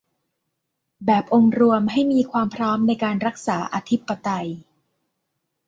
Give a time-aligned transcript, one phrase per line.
[1.05, 4.47] แบบองค์รวมให้มีความพร้อมในการรักษาอธิปไตย